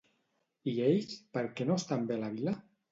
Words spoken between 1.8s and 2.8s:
estan bé a la vila?